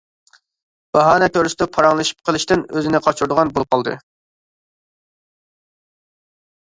باھانە 0.95 1.27
كۆرسىتىپ 1.35 1.73
پاراڭلىشىپ 1.75 2.17
قىلىشتىن 2.29 2.65
ئۆزىنى 2.79 3.03
قاچۇرىدىغان 3.09 3.55
بولۇپ 3.59 3.77
قالدى. 3.77 3.97